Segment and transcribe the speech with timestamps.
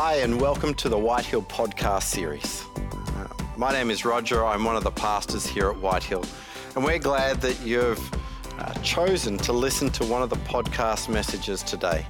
[0.00, 2.64] Hi, and welcome to the Whitehill podcast series.
[2.76, 3.26] Uh,
[3.56, 4.46] my name is Roger.
[4.46, 6.24] I'm one of the pastors here at Whitehill,
[6.76, 7.98] and we're glad that you've
[8.60, 12.06] uh, chosen to listen to one of the podcast messages today.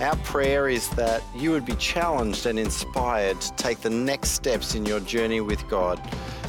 [0.00, 4.74] Our prayer is that you would be challenged and inspired to take the next steps
[4.74, 5.98] in your journey with God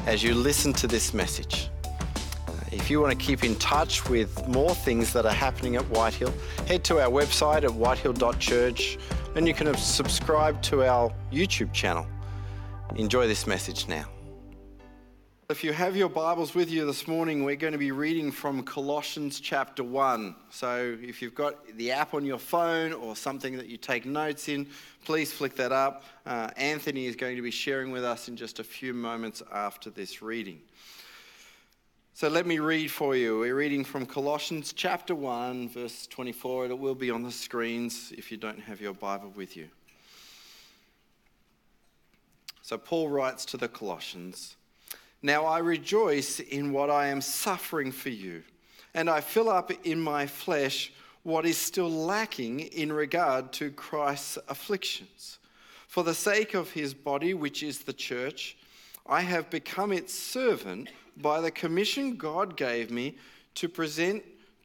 [0.06, 1.70] as you listen to this message.
[2.50, 5.84] Uh, If you want to keep in touch with more things that are happening at
[5.90, 6.34] Whitehill,
[6.68, 8.98] head to our website at whitehill.church
[9.36, 12.08] and you can subscribe to our YouTube channel.
[12.96, 14.06] Enjoy this message now.
[15.50, 18.64] If you have your Bibles with you this morning, we're going to be reading from
[18.64, 20.36] Colossians chapter 1.
[20.50, 24.48] So if you've got the app on your phone or something that you take notes
[24.48, 24.68] in,
[25.04, 26.04] please flick that up.
[26.26, 29.90] Uh, Anthony is going to be sharing with us in just a few moments after
[29.90, 30.62] this reading.
[32.18, 33.40] So let me read for you.
[33.40, 36.68] We're reading from Colossians chapter 1, verse 24.
[36.68, 39.68] It will be on the screens if you don't have your Bible with you.
[42.62, 44.56] So Paul writes to the Colossians
[45.22, 48.44] Now I rejoice in what I am suffering for you,
[48.94, 54.38] and I fill up in my flesh what is still lacking in regard to Christ's
[54.48, 55.40] afflictions.
[55.90, 58.56] For the sake of his body, which is the church,
[59.06, 63.16] I have become its servant by the commission God gave me
[63.56, 64.24] to present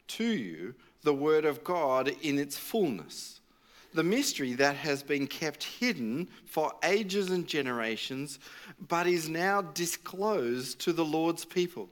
[0.09, 3.41] to you the word of God in its fullness.
[3.93, 8.39] The mystery that has been kept hidden for ages and generations,
[8.89, 11.89] but is now disclosed to the Lord's people.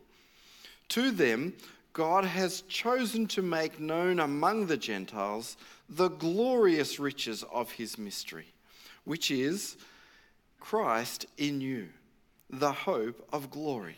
[0.91, 1.55] To them,
[1.93, 5.57] God has chosen to make known among the Gentiles
[5.89, 8.47] the glorious riches of his mystery,
[9.05, 9.77] which is
[10.61, 11.89] Christ in you,
[12.51, 13.97] the hope of glory.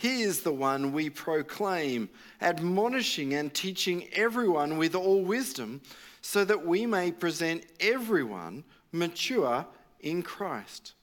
[0.00, 2.08] He is the one we proclaim,
[2.40, 5.82] admonishing and teaching everyone with all wisdom,
[6.22, 9.66] so that we may present everyone mature
[10.00, 10.94] in Christ.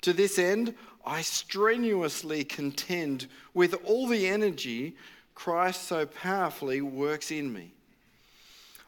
[0.00, 0.74] To this end,
[1.06, 4.96] I strenuously contend with all the energy
[5.36, 7.70] Christ so powerfully works in me.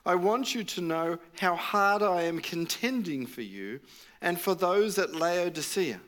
[0.05, 3.79] I want you to know how hard I am contending for you
[4.21, 6.01] and for those at Laodicea,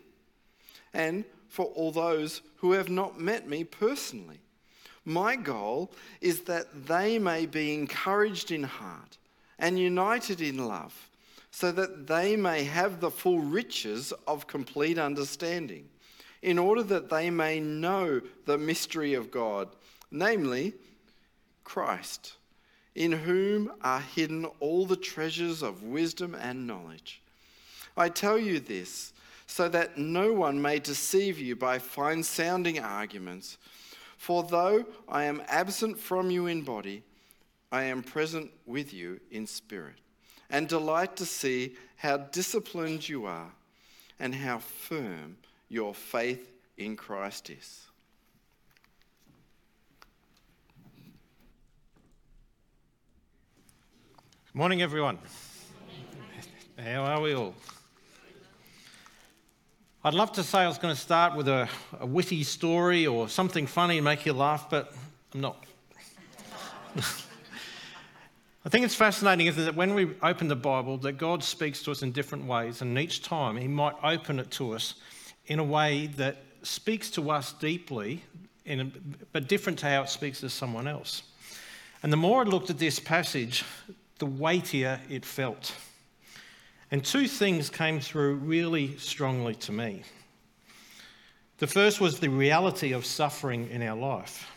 [0.93, 4.41] and for all those who have not met me personally.
[5.05, 9.19] My goal is that they may be encouraged in heart
[9.57, 11.11] and united in love,
[11.53, 15.89] so that they may have the full riches of complete understanding,
[16.43, 19.69] in order that they may know the mystery of God,
[20.11, 20.75] namely
[21.63, 22.33] Christ,
[22.97, 27.23] in whom are hidden all the treasures of wisdom and knowledge.
[27.97, 29.13] I tell you this
[29.55, 33.57] so that no one may deceive you by fine sounding arguments.
[34.17, 37.05] For though I am absent from you in body,
[37.71, 39.95] I am present with you in spirit,
[40.51, 43.53] and delight to see how disciplined you are
[44.19, 45.37] and how firm
[45.69, 47.87] your faith in Christ is.
[54.53, 55.19] Morning, everyone.
[56.77, 57.55] How are we all?
[60.07, 61.67] I'd love to say I was going to start with a,
[61.99, 64.93] a witty story or something funny and make you laugh, but
[65.33, 65.65] I'm not.
[68.67, 71.83] I think it's fascinating, isn't it, that when we open the Bible, that God speaks
[71.85, 74.97] to us in different ways, and each time He might open it to us
[75.47, 78.23] in a way that speaks to us deeply,
[78.67, 78.85] a,
[79.33, 81.23] but different to how it speaks to someone else.
[82.03, 83.65] And the more I looked at this passage,
[84.19, 85.73] the weightier it felt.
[86.91, 90.03] And two things came through really strongly to me.
[91.59, 94.51] The first was the reality of suffering in our life,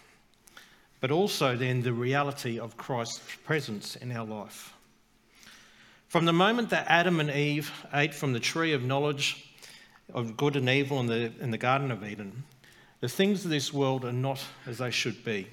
[1.00, 4.74] but also then the reality of Christ's presence in our life.
[6.08, 9.54] From the moment that Adam and Eve ate from the tree of knowledge
[10.14, 12.44] of good and evil in the, in the Garden of Eden,
[13.02, 15.48] the things of this world are not as they should be.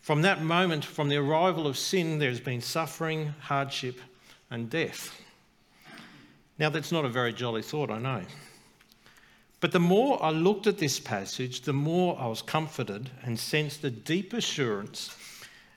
[0.00, 4.00] From that moment, from the arrival of sin, there's been suffering, hardship,
[4.50, 5.20] and death.
[6.58, 8.22] Now, that's not a very jolly thought, I know.
[9.60, 13.82] But the more I looked at this passage, the more I was comforted and sensed
[13.84, 15.16] a deep assurance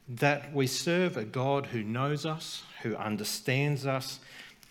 [0.08, 4.20] that we serve a God who knows us, who understands us,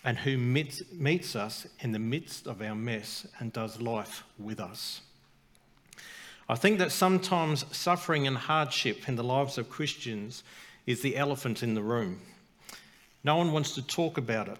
[0.03, 4.59] and who meets, meets us in the midst of our mess and does life with
[4.59, 5.01] us.
[6.49, 10.43] I think that sometimes suffering and hardship in the lives of Christians
[10.85, 12.19] is the elephant in the room.
[13.23, 14.57] No one wants to talk about it.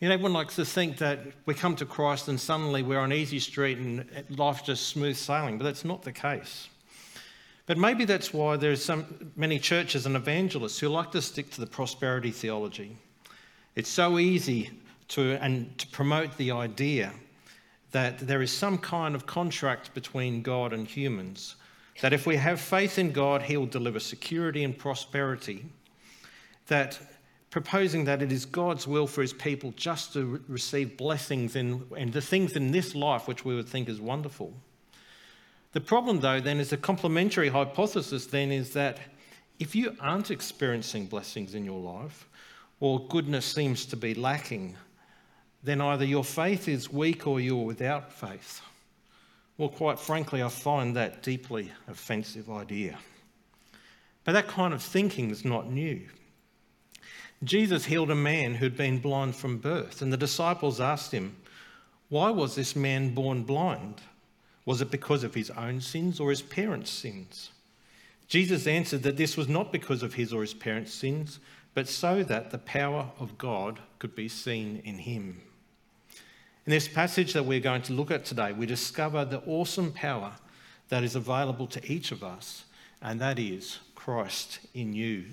[0.00, 3.12] You know, everyone likes to think that we come to Christ and suddenly we're on
[3.12, 6.68] easy street and life's just smooth sailing, but that's not the case.
[7.66, 9.04] But maybe that's why there's so
[9.34, 12.96] many churches and evangelists who like to stick to the prosperity theology.
[13.74, 14.70] It's so easy
[15.08, 17.12] to, and to promote the idea
[17.90, 21.56] that there is some kind of contract between God and humans.
[22.02, 25.66] That if we have faith in God, He will deliver security and prosperity.
[26.68, 27.00] That
[27.50, 31.84] proposing that it is God's will for His people just to re- receive blessings in,
[31.96, 34.52] and the things in this life which we would think is wonderful.
[35.72, 38.98] The problem, though, then is a complementary hypothesis, then, is that
[39.58, 42.28] if you aren't experiencing blessings in your life,
[42.80, 44.76] or goodness seems to be lacking,
[45.62, 48.62] then either your faith is weak or you're without faith.
[49.56, 52.96] Well, quite frankly, I find that deeply offensive idea.
[54.22, 56.06] But that kind of thinking is not new.
[57.44, 61.36] Jesus healed a man who'd been blind from birth, and the disciples asked him,
[62.08, 64.00] Why was this man born blind?
[64.64, 67.50] Was it because of his own sins or his parents' sins?
[68.26, 71.38] Jesus answered that this was not because of his or his parents' sins,
[71.74, 75.40] but so that the power of God could be seen in him.
[76.66, 80.32] In this passage that we're going to look at today, we discover the awesome power
[80.88, 82.64] that is available to each of us,
[83.00, 85.24] and that is Christ in you.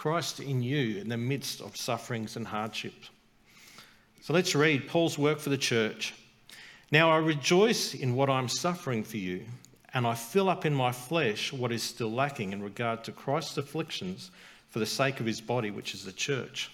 [0.00, 3.10] Christ in you in the midst of sufferings and hardships.
[4.22, 6.14] So let's read Paul's work for the church.
[6.90, 9.44] Now I rejoice in what I'm suffering for you,
[9.92, 13.58] and I fill up in my flesh what is still lacking in regard to Christ's
[13.58, 14.30] afflictions
[14.70, 16.70] for the sake of his body, which is the church.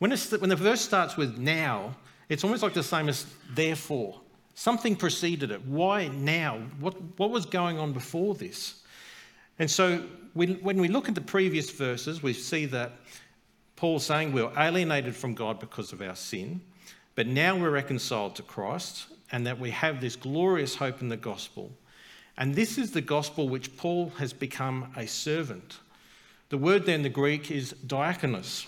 [0.00, 1.94] When, when the verse starts with now,
[2.28, 3.24] it's almost like the same as
[3.54, 4.20] therefore.
[4.56, 5.64] Something preceded it.
[5.64, 6.58] Why now?
[6.80, 8.82] What, what was going on before this?
[9.60, 10.02] And so
[10.34, 12.92] when we look at the previous verses, we see that
[13.76, 16.60] Paul's saying we we're alienated from God because of our sin,
[17.14, 21.16] but now we're reconciled to Christ, and that we have this glorious hope in the
[21.16, 21.72] gospel.
[22.36, 25.78] And this is the gospel which Paul has become a servant.
[26.48, 28.66] The word there in the Greek is diakonos,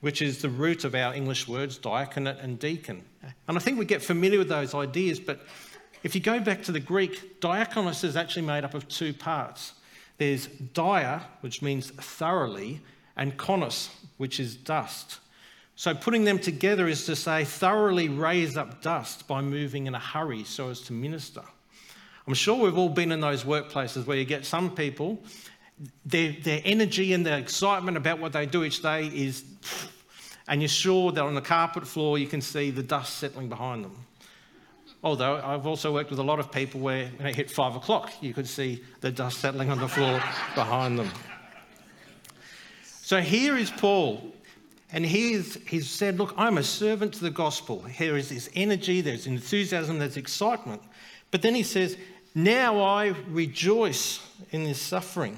[0.00, 3.02] which is the root of our English words, diaconate and deacon.
[3.48, 5.40] And I think we get familiar with those ideas, but
[6.02, 9.74] if you go back to the Greek, diakonos is actually made up of two parts.
[10.18, 12.80] There's dia, which means thoroughly,
[13.16, 15.20] and konos, which is dust.
[15.76, 19.98] So putting them together is to say thoroughly raise up dust by moving in a
[19.98, 21.42] hurry so as to minister.
[22.26, 25.22] I'm sure we've all been in those workplaces where you get some people,
[26.06, 29.44] their, their energy and their excitement about what they do each day is
[30.46, 33.84] and you're sure that on the carpet floor you can see the dust settling behind
[33.84, 34.03] them.
[35.04, 38.10] Although I've also worked with a lot of people where when it hit five o'clock,
[38.22, 40.14] you could see the dust settling on the floor
[40.54, 41.10] behind them.
[43.02, 44.34] So here is Paul,
[44.92, 47.82] and he's, he's said, Look, I'm a servant to the gospel.
[47.82, 50.80] Here is this energy, there's enthusiasm, there's excitement.
[51.30, 51.98] But then he says,
[52.34, 55.36] Now I rejoice in this suffering.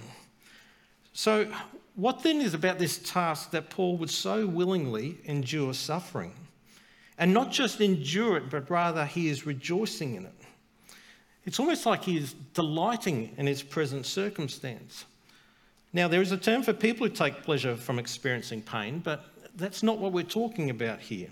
[1.13, 1.53] So,
[1.97, 6.35] what then is about this task that Paul would so willingly endure suffering?
[7.19, 10.33] And not just endure it, but rather he is rejoicing in it.
[11.47, 15.05] It's almost like he is delighting in his present circumstance.
[15.93, 19.83] Now, there is a term for people who take pleasure from experiencing pain, but that's
[19.83, 21.29] not what we're talking about here.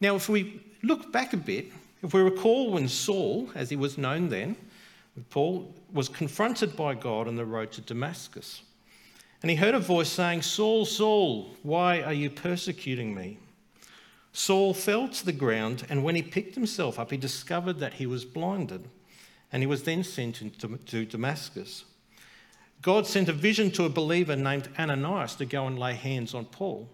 [0.00, 1.66] Now, if we look back a bit,
[2.02, 4.56] if we recall when Saul, as he was known then,
[5.30, 8.62] Paul was confronted by God on the road to Damascus.
[9.42, 13.38] And he heard a voice saying, Saul, Saul, why are you persecuting me?
[14.38, 18.04] Saul fell to the ground, and when he picked himself up, he discovered that he
[18.04, 18.86] was blinded,
[19.50, 21.86] and he was then sent to Damascus.
[22.82, 26.44] God sent a vision to a believer named Ananias to go and lay hands on
[26.44, 26.86] Paul.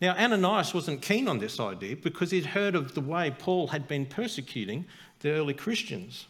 [0.00, 3.88] Now, Ananias wasn't keen on this idea because he'd heard of the way Paul had
[3.88, 4.86] been persecuting
[5.18, 6.28] the early Christians.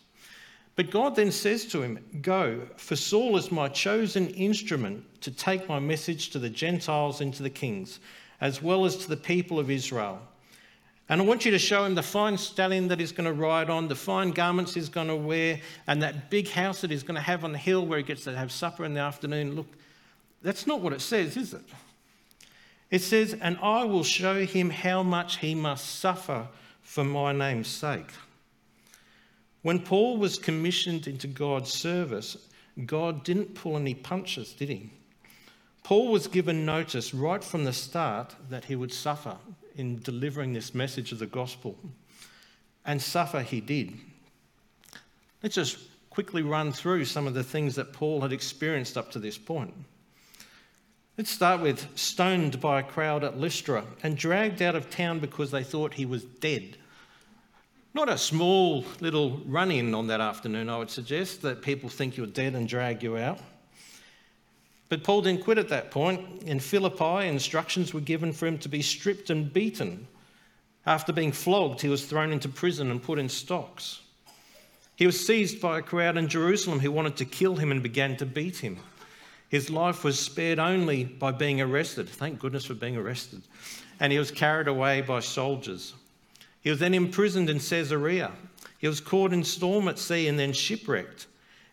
[0.76, 5.68] But God then says to him, Go, for Saul is my chosen instrument to take
[5.68, 8.00] my message to the Gentiles and to the kings,
[8.40, 10.23] as well as to the people of Israel.
[11.09, 13.69] And I want you to show him the fine stallion that he's going to ride
[13.69, 17.17] on, the fine garments he's going to wear, and that big house that he's going
[17.17, 19.55] to have on the hill where he gets to have supper in the afternoon.
[19.55, 19.67] Look,
[20.43, 21.63] that's not what it says, is it?
[22.91, 26.49] It says, And I will show him how much he must suffer
[26.83, 28.11] for my name's sake.
[29.61, 32.37] When Paul was commissioned into God's service,
[32.87, 34.91] God didn't pull any punches, did he?
[35.83, 39.37] Paul was given notice right from the start that he would suffer
[39.76, 41.76] in delivering this message of the gospel.
[42.85, 43.95] And suffer he did.
[45.43, 45.78] Let's just
[46.11, 49.75] quickly run through some of the things that Paul had experienced up to this point.
[51.16, 55.50] Let's start with stoned by a crowd at Lystra and dragged out of town because
[55.50, 56.76] they thought he was dead.
[57.95, 62.16] Not a small little run in on that afternoon, I would suggest, that people think
[62.16, 63.38] you're dead and drag you out.
[64.88, 66.43] But Paul didn't quit at that point.
[66.43, 70.07] In Philippi, instructions were given for him to be stripped and beaten.
[70.87, 74.00] After being flogged, he was thrown into prison and put in stocks.
[74.97, 78.17] He was seized by a crowd in Jerusalem who wanted to kill him and began
[78.19, 78.79] to beat him.
[79.49, 82.09] His life was spared only by being arrested.
[82.09, 83.43] Thank goodness for being arrested.
[84.00, 85.95] And he was carried away by soldiers.
[86.61, 88.33] He was then imprisoned in Caesarea.
[88.79, 91.26] He was caught in storm at sea and then shipwrecked.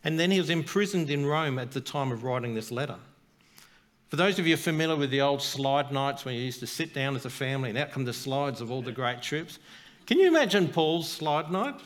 [0.04, 2.98] And then he was imprisoned in Rome at the time of writing this letter.
[4.10, 6.94] For those of you familiar with the old slide nights when you used to sit
[6.94, 9.60] down as a family and out come the slides of all the great trips,
[10.06, 11.80] can you imagine Paul's slide night?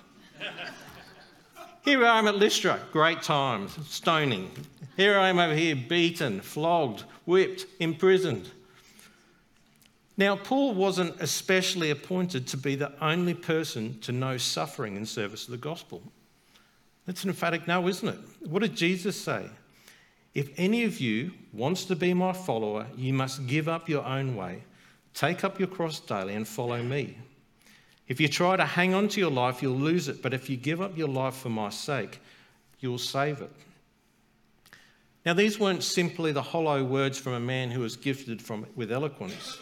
[1.83, 4.49] Here I am at Lystra, great times, stoning.
[4.97, 8.49] Here I am over here, beaten, flogged, whipped, imprisoned.
[10.17, 15.45] Now, Paul wasn't especially appointed to be the only person to know suffering in service
[15.45, 16.01] of the gospel.
[17.05, 18.19] That's an emphatic no, isn't it?
[18.41, 19.45] What did Jesus say?
[20.33, 24.35] If any of you wants to be my follower, you must give up your own
[24.35, 24.63] way,
[25.13, 27.17] take up your cross daily, and follow me.
[28.07, 30.57] If you try to hang on to your life, you'll lose it, but if you
[30.57, 32.19] give up your life for my sake,
[32.79, 33.51] you'll save it.
[35.25, 38.91] Now, these weren't simply the hollow words from a man who was gifted from, with
[38.91, 39.57] eloquence.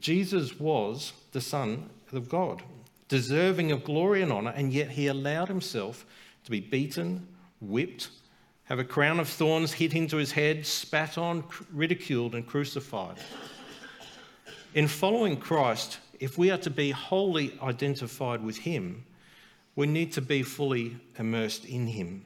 [0.00, 2.62] Jesus was the Son of God,
[3.08, 6.04] deserving of glory and honour, and yet he allowed himself
[6.46, 7.26] to be beaten,
[7.60, 8.10] whipped,
[8.64, 13.16] have a crown of thorns hit into his head, spat on, ridiculed, and crucified.
[14.74, 19.04] In following Christ, if we are to be wholly identified with him,
[19.74, 22.24] we need to be fully immersed in him.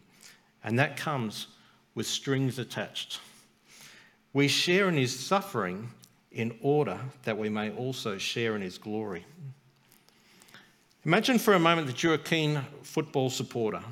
[0.63, 1.47] And that comes
[1.95, 3.21] with strings attached.
[4.35, 5.91] We share in his suffering
[6.31, 9.25] in order that we may also share in his glory.
[11.05, 13.83] Imagine for a moment that you're a keen football supporter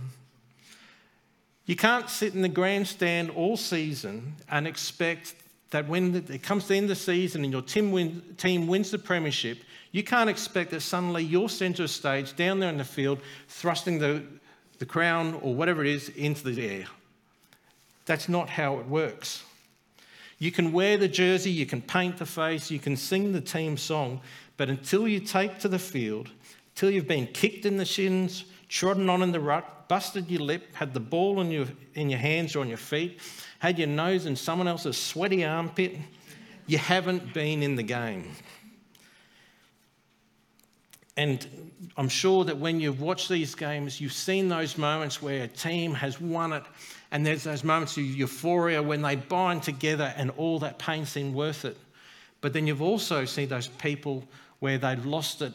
[1.68, 5.34] you can't sit in the grandstand all season and expect
[5.70, 8.66] that when it comes to the end of the season and your team, win, team
[8.66, 9.58] wins the premiership,
[9.92, 14.22] you can't expect that suddenly you're centre stage down there in the field, thrusting the,
[14.78, 16.86] the crown or whatever it is into the air.
[18.06, 19.44] That's not how it works.
[20.38, 23.76] You can wear the jersey, you can paint the face, you can sing the team
[23.76, 24.22] song,
[24.56, 26.30] but until you take to the field,
[26.74, 30.74] until you've been kicked in the shins, trodden on in the rut, busted your lip,
[30.74, 33.18] had the ball in your, in your hands or on your feet,
[33.58, 35.96] had your nose in someone else's sweaty armpit,
[36.66, 38.30] you haven't been in the game.
[41.16, 45.48] And I'm sure that when you've watched these games, you've seen those moments where a
[45.48, 46.62] team has won it,
[47.10, 51.34] and there's those moments of euphoria when they bind together and all that pain seemed
[51.34, 51.76] worth it.
[52.40, 54.22] But then you've also seen those people
[54.60, 55.54] where they've lost it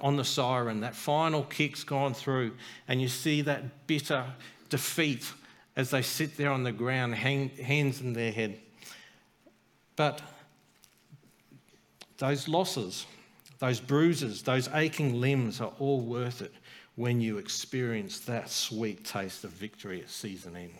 [0.00, 2.52] on the siren, that final kick's gone through,
[2.88, 4.24] and you see that bitter
[4.68, 5.32] defeat
[5.76, 8.58] as they sit there on the ground, hang, hands in their head.
[9.96, 10.22] But
[12.18, 13.06] those losses,
[13.58, 16.52] those bruises, those aching limbs are all worth it
[16.96, 20.70] when you experience that sweet taste of victory at season end.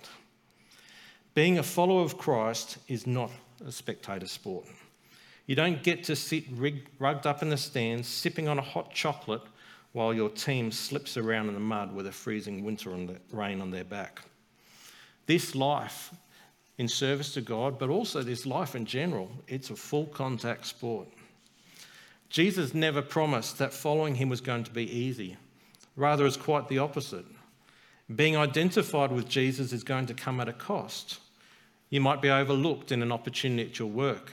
[1.35, 3.31] Being a follower of Christ is not
[3.67, 4.67] a spectator sport.
[5.47, 6.45] You don't get to sit
[6.99, 9.43] rugged up in the stands, sipping on a hot chocolate
[9.93, 13.71] while your team slips around in the mud with a freezing winter and rain on
[13.71, 14.23] their back.
[15.27, 16.13] This life
[16.79, 21.09] in service to God, but also this life in general, it's a full contact sport.
[22.31, 25.37] Jesus never promised that following him was going to be easy.
[25.95, 27.27] Rather, it's quite the opposite.
[28.17, 31.21] Being identified with Jesus is going to come at a cost.
[31.91, 34.33] You might be overlooked in an opportunity at your work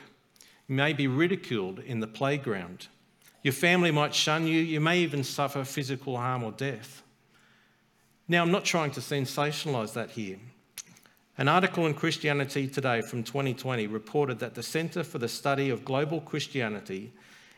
[0.71, 2.87] may be ridiculed in the playground.
[3.43, 4.61] Your family might shun you.
[4.61, 7.03] You may even suffer physical harm or death.
[8.27, 10.37] Now, I'm not trying to sensationalise that here.
[11.37, 15.83] An article in Christianity Today from 2020 reported that the Centre for the Study of
[15.83, 17.11] Global Christianity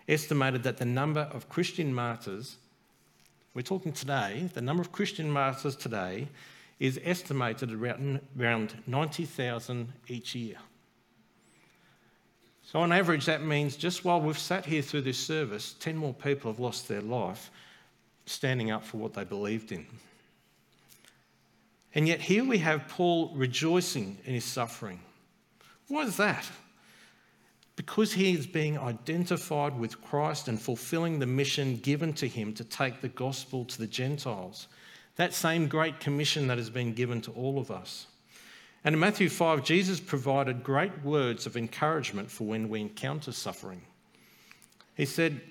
[0.08, 2.58] estimated that the number of Christian martyrs,
[3.54, 6.30] we're talking today, the number of Christian martyrs today
[6.80, 10.58] is estimated around 90,000 each year.
[12.64, 16.14] So, on average, that means just while we've sat here through this service, 10 more
[16.14, 17.52] people have lost their life
[18.26, 19.86] standing up for what they believed in.
[21.94, 25.00] And yet, here we have Paul rejoicing in his suffering.
[25.88, 26.50] Why is that?
[27.76, 32.64] Because he is being identified with Christ and fulfilling the mission given to him to
[32.64, 34.68] take the gospel to the Gentiles.
[35.18, 38.08] That same great commission that has been given to all of us.
[38.86, 43.82] And in Matthew 5, Jesus provided great words of encouragement for when we encounter suffering.
[44.96, 45.42] He said,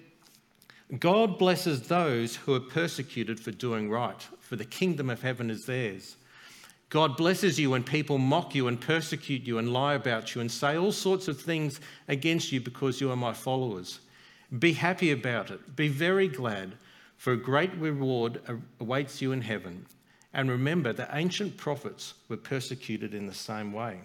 [0.98, 5.64] God blesses those who are persecuted for doing right, for the kingdom of heaven is
[5.64, 6.16] theirs.
[6.90, 10.52] God blesses you when people mock you and persecute you and lie about you and
[10.52, 14.00] say all sorts of things against you because you are my followers.
[14.58, 15.74] Be happy about it.
[15.74, 16.74] Be very glad,
[17.16, 18.42] for a great reward
[18.78, 19.86] awaits you in heaven.
[20.34, 24.00] And remember, the ancient prophets were persecuted in the same way.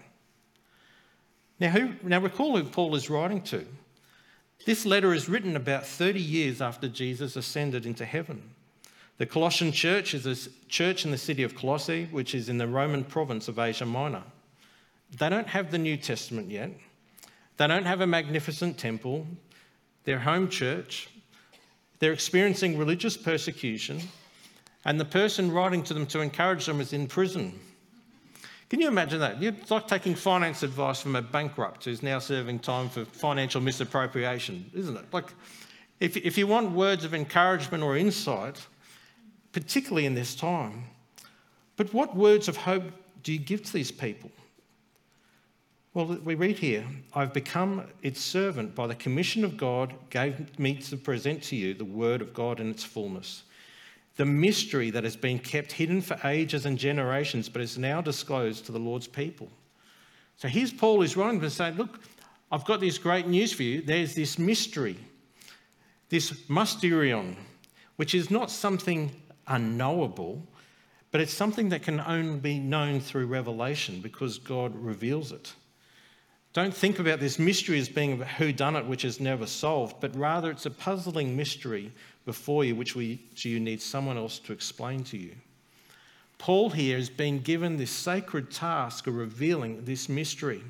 [1.60, 3.66] Now, who, now recall who Paul is writing to.
[4.66, 8.42] This letter is written about 30 years after Jesus ascended into heaven.
[9.18, 12.68] The Colossian church is a church in the city of Colossae, which is in the
[12.68, 14.22] Roman province of Asia Minor.
[15.16, 16.70] They don't have the New Testament yet.
[17.56, 19.26] They don't have a magnificent temple.
[20.04, 21.08] Their home church.
[21.98, 24.02] They're experiencing religious persecution,
[24.84, 27.58] and the person writing to them to encourage them is in prison.
[28.68, 29.42] Can you imagine that?
[29.42, 34.70] It's like taking finance advice from a bankrupt who's now serving time for financial misappropriation,
[34.74, 35.04] isn't it?
[35.12, 35.32] Like,
[36.00, 38.66] if, if you want words of encouragement or insight,
[39.52, 40.84] particularly in this time.
[41.76, 42.84] But what words of hope
[43.22, 44.30] do you give to these people?
[45.94, 50.74] Well, we read here, I've become its servant by the commission of God, gave me
[50.74, 53.44] to present to you the word of God in its fullness.
[54.18, 58.66] The mystery that has been kept hidden for ages and generations, but is now disclosed
[58.66, 59.48] to the Lord's people.
[60.36, 62.00] So here's Paul is writing to say, Look,
[62.50, 63.80] I've got this great news for you.
[63.80, 64.96] There's this mystery,
[66.08, 67.36] this mysterion,
[67.94, 69.12] which is not something
[69.46, 70.42] unknowable,
[71.12, 75.52] but it's something that can only be known through revelation because God reveals it.
[76.54, 80.16] Don't think about this mystery as being who done it which is never solved, but
[80.16, 81.92] rather it's a puzzling mystery
[82.24, 85.32] before you which, we, you need someone else to explain to you.
[86.38, 90.62] Paul here has been given this sacred task of revealing this mystery.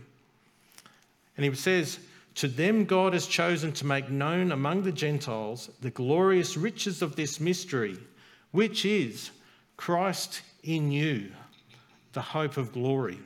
[1.37, 1.99] And he says,
[2.37, 7.17] To them God has chosen to make known among the Gentiles the glorious riches of
[7.17, 7.99] this mystery
[8.51, 9.31] which is
[9.77, 11.31] Christ in you,
[12.15, 13.19] the hope of glory.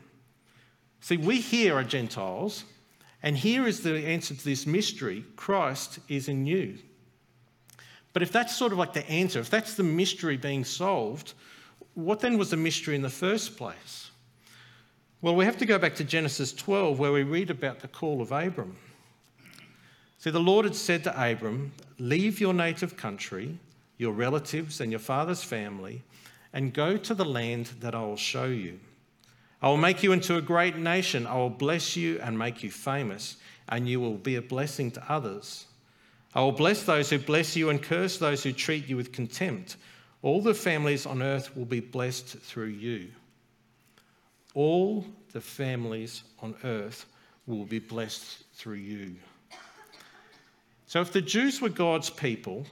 [1.02, 2.64] See, we here are Gentiles,
[3.22, 6.79] and here is the answer to this mystery Christ is in you.
[8.14, 11.35] But if that's sort of like the answer, if that's the mystery being solved,
[11.92, 14.11] what then was the mystery in the first place?
[15.20, 18.22] Well, we have to go back to Genesis 12, where we read about the call
[18.22, 18.77] of Abram.
[20.16, 23.59] See, the Lord had said to Abram, Leave your native country
[24.03, 26.03] your relatives, and your father's family,
[26.53, 28.81] and go to the land that I will show you.
[29.62, 31.25] I will make you into a great nation.
[31.25, 33.37] I will bless you and make you famous,
[33.68, 35.66] and you will be a blessing to others.
[36.35, 39.77] I will bless those who bless you and curse those who treat you with contempt.
[40.22, 43.09] All the families on earth will be blessed through you.
[44.55, 47.07] All the families on earth
[47.46, 49.14] will be blessed through you.
[50.87, 52.66] So, if the Jews were God's people,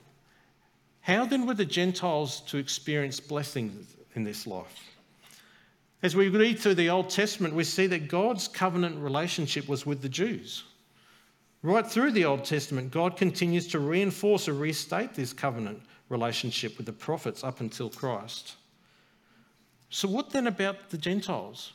[1.00, 4.89] how then were the Gentiles to experience blessings in this life?
[6.02, 10.00] As we read through the Old Testament, we see that God's covenant relationship was with
[10.00, 10.64] the Jews.
[11.62, 16.86] Right through the Old Testament, God continues to reinforce or restate this covenant relationship with
[16.86, 18.54] the prophets up until Christ.
[19.90, 21.74] So, what then about the Gentiles?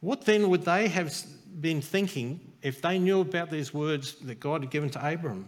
[0.00, 1.14] What then would they have
[1.60, 5.46] been thinking if they knew about these words that God had given to Abram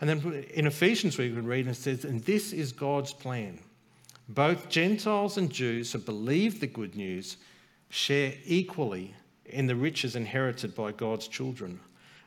[0.00, 3.58] and then in Ephesians, we can read and it says, And this is God's plan.
[4.28, 7.38] Both Gentiles and Jews who believe the good news
[7.88, 9.14] share equally
[9.46, 11.80] in the riches inherited by God's children.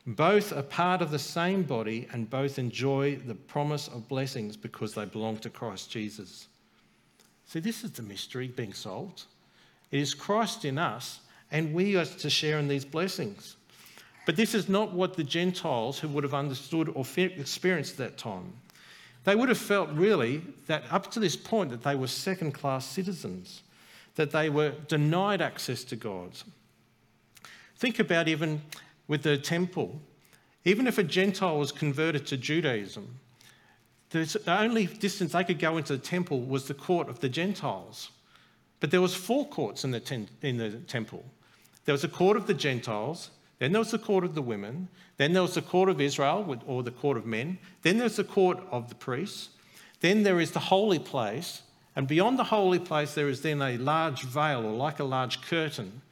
[0.04, 4.94] Both are part of the same body and both enjoy the promise of blessings because
[4.94, 6.48] they belong to Christ Jesus.
[7.46, 9.24] See, this is the mystery being solved.
[9.92, 11.20] It is Christ in us,
[11.52, 13.56] and we are to share in these blessings.
[14.26, 18.18] But this is not what the Gentiles who would have understood or experienced at that
[18.18, 18.52] time.
[19.24, 22.84] They would have felt really that up to this point that they were second class
[22.84, 23.62] citizens,
[24.16, 26.32] that they were denied access to God.
[27.76, 28.62] Think about even
[29.08, 30.00] with the temple.
[30.64, 33.18] Even if a Gentile was converted to Judaism,
[34.10, 38.10] the only distance they could go into the temple was the court of the Gentiles.
[38.78, 41.24] But there was four courts in the, ten, in the temple.
[41.84, 43.30] There was a court of the Gentiles,
[43.62, 44.88] then there was the court of the women.
[45.18, 47.58] Then there was the court of Israel, or the court of men.
[47.82, 49.50] Then there's the court of the priests.
[50.00, 51.62] Then there is the holy place.
[51.94, 55.42] And beyond the holy place, there is then a large veil, or like a large
[55.42, 56.02] curtain.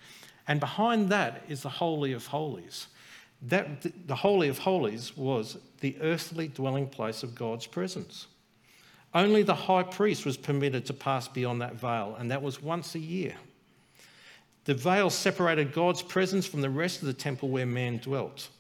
[0.47, 2.87] And behind that is the Holy of Holies.
[3.43, 8.29] That, the Holy of Holies was the earthly dwelling place of God's presence.
[9.13, 12.95] Only the high priest was permitted to pass beyond that veil, and that was once
[12.95, 13.35] a year.
[14.71, 18.51] The veil separated God's presence from the rest of the temple where man dwelt.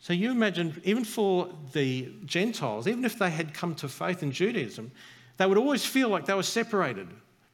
[0.00, 4.32] So you imagine, even for the Gentiles, even if they had come to faith in
[4.32, 4.92] Judaism,
[5.38, 7.08] they would always feel like they were separated.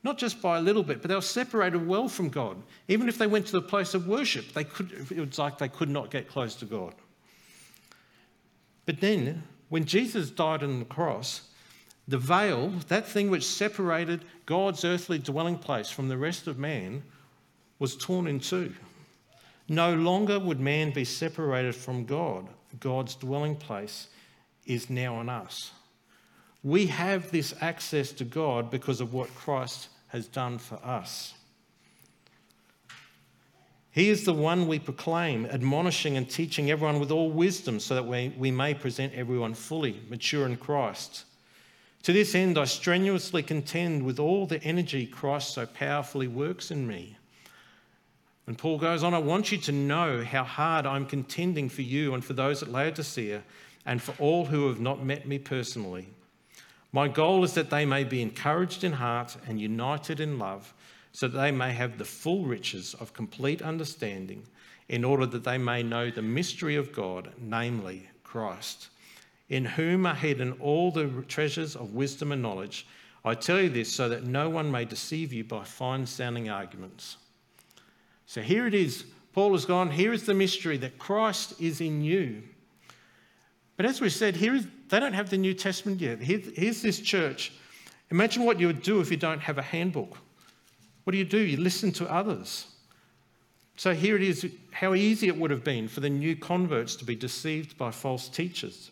[0.05, 2.57] not just by a little bit, but they were separated well from God.
[2.87, 5.69] Even if they went to the place of worship, they could, it was like they
[5.69, 6.95] could not get close to God.
[8.87, 11.43] But then, when Jesus died on the cross,
[12.07, 17.03] the veil, that thing which separated God's earthly dwelling place from the rest of man,
[17.79, 18.73] was torn in two.
[19.69, 22.49] No longer would man be separated from God.
[22.81, 24.09] God's dwelling place
[24.67, 25.73] is now on us.
[26.63, 31.35] We have this access to God because of what Christ has done for us.
[33.91, 38.07] He is the one we proclaim, admonishing and teaching everyone with all wisdom, so that
[38.07, 41.25] we, we may present everyone fully mature in Christ.
[42.05, 46.87] To this end, I strenuously contend with all the energy Christ so powerfully works in
[46.87, 47.18] me.
[48.49, 52.15] And Paul goes on, I want you to know how hard I'm contending for you
[52.15, 53.43] and for those at Laodicea
[53.85, 56.09] and for all who have not met me personally.
[56.91, 60.73] My goal is that they may be encouraged in heart and united in love,
[61.13, 64.45] so that they may have the full riches of complete understanding,
[64.89, 68.89] in order that they may know the mystery of God, namely Christ,
[69.51, 72.87] in whom are hidden all the treasures of wisdom and knowledge.
[73.27, 77.19] I tell you this so that no one may deceive you by fine sounding arguments.
[78.29, 79.07] So here it is.
[79.33, 82.43] Paul has gone, here is the mystery that Christ is in you.
[83.79, 86.21] But as we said, here is, they don't have the New Testament yet.
[86.21, 87.53] Here, here's this church.
[88.11, 90.19] Imagine what you would do if you don't have a handbook.
[91.05, 91.39] What do you do?
[91.39, 92.67] You listen to others.
[93.77, 97.07] So here it is how easy it would have been for the new converts to
[97.07, 98.91] be deceived by false teachers.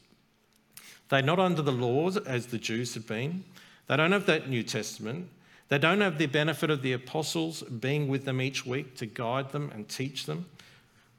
[1.10, 3.44] They're not under the laws as the Jews had been.
[3.86, 5.28] They don't have that New Testament.
[5.68, 9.50] They don't have the benefit of the apostles being with them each week to guide
[9.50, 10.46] them and teach them.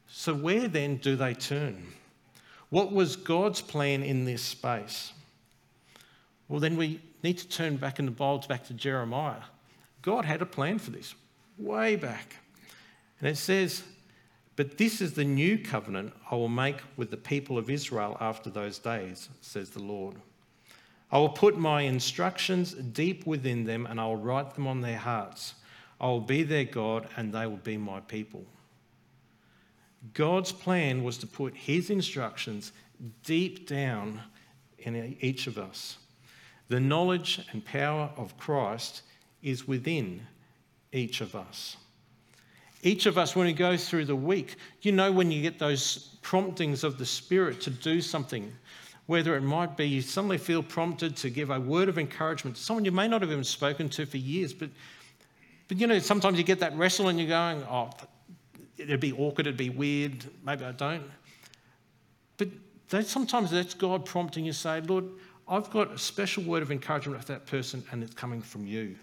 [0.09, 1.85] So, where then do they turn?
[2.69, 5.11] What was God's plan in this space?
[6.47, 9.43] Well, then we need to turn back in the Bible back to Jeremiah.
[10.01, 11.13] God had a plan for this
[11.57, 12.37] way back.
[13.19, 13.83] And it says,
[14.55, 18.49] But this is the new covenant I will make with the people of Israel after
[18.49, 20.15] those days, says the Lord.
[21.11, 24.97] I will put my instructions deep within them and I will write them on their
[24.97, 25.55] hearts.
[25.99, 28.45] I will be their God and they will be my people.
[30.13, 32.71] God's plan was to put his instructions
[33.23, 34.21] deep down
[34.79, 35.97] in each of us.
[36.67, 39.03] The knowledge and power of Christ
[39.41, 40.21] is within
[40.91, 41.77] each of us.
[42.83, 46.17] Each of us, when we go through the week, you know when you get those
[46.21, 48.53] promptings of the Spirit to do something,
[49.07, 52.61] whether it might be you suddenly feel prompted to give a word of encouragement to
[52.61, 54.69] someone you may not have even spoken to for years, but,
[55.67, 57.89] but you know, sometimes you get that wrestle and you're going, oh,
[58.77, 61.09] it'd be awkward, it'd be weird, maybe I don't.
[62.37, 62.49] But
[62.89, 65.05] that, sometimes that's God prompting you to say, Lord,
[65.47, 68.97] I've got a special word of encouragement for that person and it's coming from you.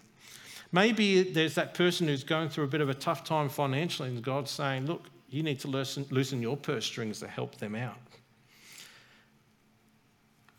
[0.71, 4.23] Maybe there's that person who's going through a bit of a tough time financially and
[4.23, 7.97] God's saying, look, you need to loosen, loosen your purse strings to help them out.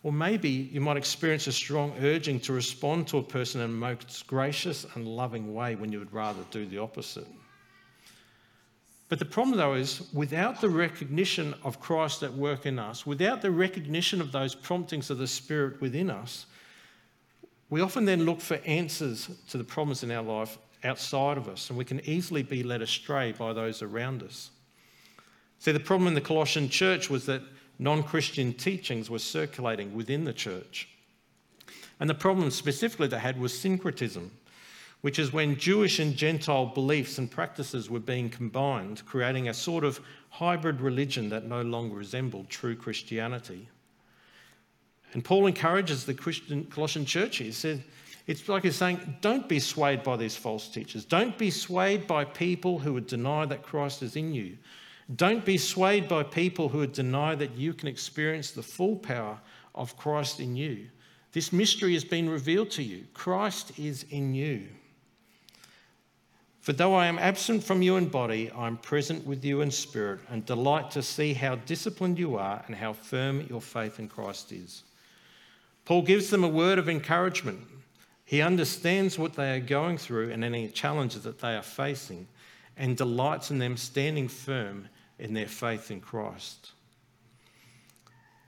[0.05, 3.73] Or maybe you might experience a strong urging to respond to a person in a
[3.73, 7.25] most gracious and loving way when you would rather do the opposite.
[9.09, 13.41] But the problem, though, is without the recognition of Christ at work in us, without
[13.41, 16.45] the recognition of those promptings of the Spirit within us,
[17.71, 21.69] we often then look for answers to the problems in our life outside of us,
[21.69, 24.51] and we can easily be led astray by those around us.
[25.57, 27.41] See, the problem in the Colossian church was that
[27.79, 30.89] non Christian teachings were circulating within the church.
[31.99, 34.31] And the problem specifically they had was syncretism
[35.05, 39.83] which is when Jewish and Gentile beliefs and practices were being combined, creating a sort
[39.83, 39.99] of
[40.31, 43.69] hybrid religion that no longer resembled true Christianity.
[45.13, 47.37] And Paul encourages the Christian Colossian church.
[47.37, 47.83] He said,
[48.25, 51.05] it's like he's saying, don't be swayed by these false teachers.
[51.05, 54.57] Don't be swayed by people who would deny that Christ is in you.
[55.13, 59.39] Don't be swayed by people who deny that you can experience the full power
[59.75, 60.87] of Christ in you.
[61.31, 63.05] This mystery has been revealed to you.
[63.13, 64.67] Christ is in you.
[66.61, 69.69] For though I am absent from you in body, I am present with you in
[69.69, 74.07] spirit and delight to see how disciplined you are and how firm your faith in
[74.07, 74.81] Christ is.
[75.83, 77.59] Paul gives them a word of encouragement.
[78.25, 82.27] He understands what they are going through and any challenges that they are facing
[82.77, 84.89] and delights in them standing firm
[85.19, 86.71] in their faith in Christ.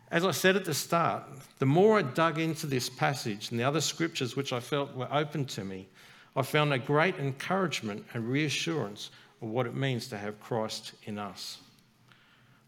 [0.09, 1.23] As I said at the start,
[1.59, 5.11] the more I dug into this passage and the other scriptures which I felt were
[5.11, 5.87] open to me,
[6.35, 11.17] I found a great encouragement and reassurance of what it means to have Christ in
[11.17, 11.57] us.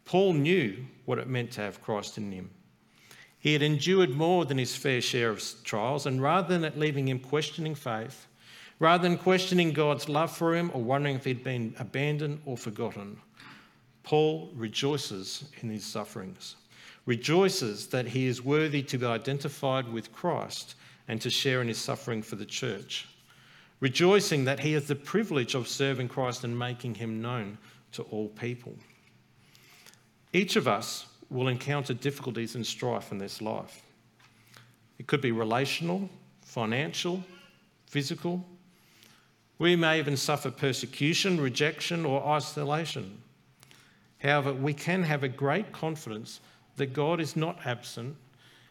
[0.05, 2.49] Paul knew what it meant to have Christ in him.
[3.39, 7.07] He had endured more than his fair share of trials, and rather than it leaving
[7.07, 8.27] him questioning faith,
[8.79, 13.19] Rather than questioning God's love for him or wondering if he'd been abandoned or forgotten,
[14.03, 16.55] Paul rejoices in his sufferings,
[17.05, 20.75] rejoices that he is worthy to be identified with Christ
[21.07, 23.07] and to share in his suffering for the church,
[23.79, 27.57] rejoicing that he has the privilege of serving Christ and making him known
[27.93, 28.75] to all people.
[30.33, 33.81] Each of us will encounter difficulties and strife in this life.
[34.97, 36.09] It could be relational,
[36.41, 37.23] financial,
[37.87, 38.45] physical.
[39.57, 43.21] We may even suffer persecution, rejection, or isolation.
[44.19, 46.39] However, we can have a great confidence
[46.75, 48.15] that God is not absent,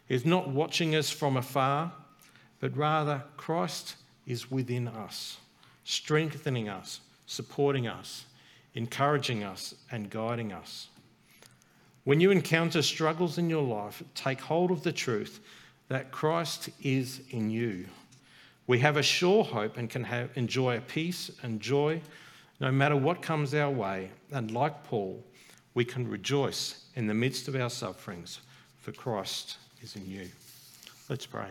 [0.07, 1.91] is not watching us from afar,
[2.59, 3.95] but rather Christ
[4.27, 5.37] is within us,
[5.83, 8.25] strengthening us, supporting us,
[8.75, 10.87] encouraging us, and guiding us.
[12.03, 15.39] When you encounter struggles in your life, take hold of the truth
[15.89, 17.85] that Christ is in you.
[18.67, 22.01] We have a sure hope and can have, enjoy a peace and joy
[22.59, 24.11] no matter what comes our way.
[24.31, 25.23] And like Paul,
[25.73, 28.39] we can rejoice in the midst of our sufferings,
[28.79, 30.27] for Christ is in you.
[31.09, 31.49] Let's pray.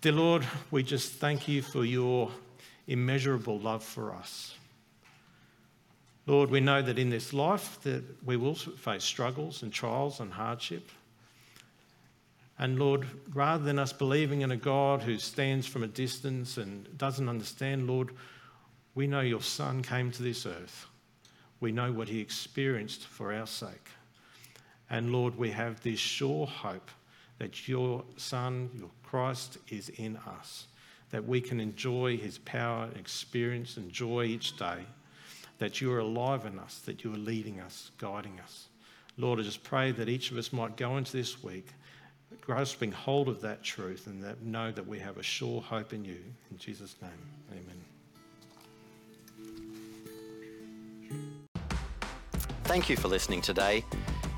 [0.00, 2.30] Dear Lord, we just thank you for your
[2.86, 4.54] immeasurable love for us.
[6.26, 10.32] Lord, we know that in this life that we will face struggles and trials and
[10.32, 10.88] hardship.
[12.58, 16.96] And Lord, rather than us believing in a God who stands from a distance and
[16.96, 18.10] doesn't understand, Lord,
[18.94, 20.86] we know your Son came to this earth.
[21.64, 23.88] We know what he experienced for our sake.
[24.90, 26.90] And Lord, we have this sure hope
[27.38, 30.66] that your Son, your Christ, is in us,
[31.08, 34.84] that we can enjoy his power, experience, and joy each day
[35.56, 38.66] that you are alive in us, that you are leading us, guiding us.
[39.16, 41.68] Lord, I just pray that each of us might go into this week
[42.42, 46.04] grasping hold of that truth and that know that we have a sure hope in
[46.04, 46.18] you.
[46.50, 47.10] In Jesus' name,
[47.52, 47.83] amen.
[52.64, 53.84] Thank you for listening today.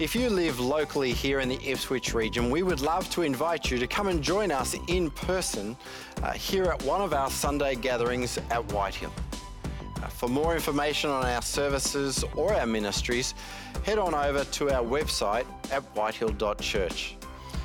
[0.00, 3.78] If you live locally here in the Ipswich region, we would love to invite you
[3.78, 5.76] to come and join us in person
[6.22, 9.12] uh, here at one of our Sunday gatherings at Whitehill.
[10.10, 13.32] For more information on our services or our ministries,
[13.84, 17.16] head on over to our website at whitehill.church.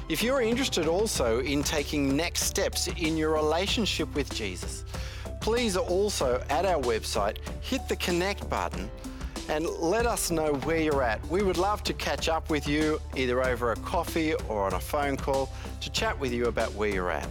[0.10, 4.86] If you're interested also in taking next steps in your relationship with Jesus,
[5.42, 8.92] please also at our website hit the connect button
[9.52, 11.24] and let us know where you're at.
[11.28, 14.80] We would love to catch up with you either over a coffee or on a
[14.80, 17.28] phone call to chat with you about where you're at.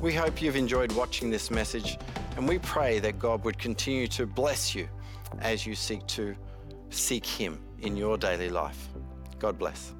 [0.00, 1.98] We hope you've enjoyed watching this message
[2.36, 4.88] and we pray that God would continue to bless you
[5.40, 6.34] as you seek to
[6.88, 8.88] seek Him in your daily life.
[9.38, 9.92] God bless.